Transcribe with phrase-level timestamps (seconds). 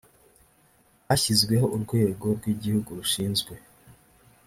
[1.07, 3.53] hashyizweho urwego rw igihugu rushinzwe